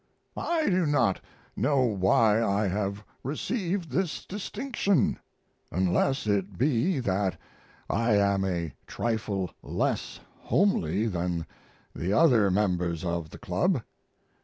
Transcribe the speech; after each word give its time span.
]I 0.35 0.67
do 0.67 0.87
not 0.87 1.21
know 1.55 1.81
why 1.81 2.43
I 2.43 2.67
have 2.67 3.03
received 3.23 3.91
this 3.91 4.25
distinction, 4.25 5.19
unless 5.71 6.25
it 6.25 6.57
be 6.57 6.97
that 6.99 7.37
I 7.87 8.13
am 8.15 8.43
a 8.43 8.73
trifle 8.87 9.51
less 9.61 10.19
homely 10.39 11.05
than 11.05 11.45
the 11.93 12.13
other 12.13 12.49
members 12.49 13.05
of 13.05 13.29
the 13.29 13.37
club. 13.37 13.83